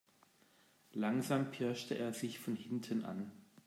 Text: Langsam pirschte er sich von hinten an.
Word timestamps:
Langsam 0.93 1.51
pirschte 1.51 1.95
er 1.95 2.11
sich 2.11 2.39
von 2.39 2.55
hinten 2.55 3.05
an. 3.05 3.31